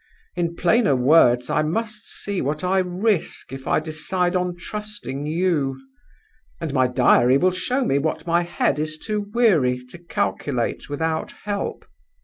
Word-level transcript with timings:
In 0.35 0.55
plainer 0.55 0.95
words 0.95 1.47
I 1.51 1.61
must 1.61 2.07
see 2.07 2.41
what 2.41 2.63
I 2.63 2.79
risk 2.79 3.53
if 3.53 3.67
I 3.67 3.79
decide 3.79 4.35
on 4.35 4.55
trusting 4.55 5.27
you; 5.27 5.79
and 6.59 6.73
my 6.73 6.87
diary 6.87 7.37
will 7.37 7.51
show 7.51 7.85
me 7.85 7.99
what 7.99 8.25
my 8.25 8.41
head 8.41 8.79
is 8.79 8.97
too 8.97 9.29
weary 9.31 9.77
to 9.91 9.99
calculate 9.99 10.89
without 10.89 11.33
help. 11.43 11.85